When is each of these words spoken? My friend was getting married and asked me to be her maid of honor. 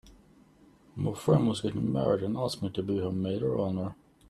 My 0.95 1.13
friend 1.13 1.47
was 1.47 1.61
getting 1.61 1.93
married 1.93 2.23
and 2.23 2.35
asked 2.35 2.63
me 2.63 2.71
to 2.71 2.81
be 2.81 2.97
her 2.97 3.11
maid 3.11 3.43
of 3.43 3.59
honor. 3.59 3.95